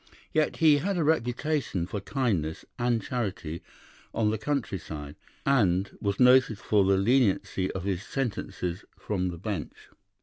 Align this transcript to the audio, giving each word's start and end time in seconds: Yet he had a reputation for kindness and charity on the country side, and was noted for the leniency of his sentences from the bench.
Yet 0.33 0.55
he 0.55 0.77
had 0.77 0.97
a 0.97 1.03
reputation 1.03 1.85
for 1.85 1.99
kindness 2.01 2.65
and 2.79 3.03
charity 3.03 3.61
on 4.15 4.31
the 4.31 4.39
country 4.39 4.79
side, 4.79 5.15
and 5.45 5.95
was 6.01 6.19
noted 6.19 6.57
for 6.57 6.83
the 6.83 6.97
leniency 6.97 7.69
of 7.73 7.83
his 7.83 8.01
sentences 8.01 8.83
from 8.97 9.27
the 9.29 9.37
bench. 9.37 9.89